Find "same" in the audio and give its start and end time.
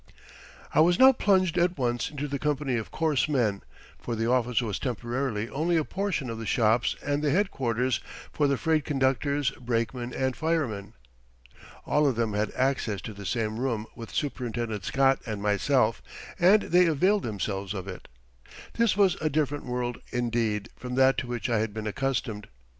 13.27-13.59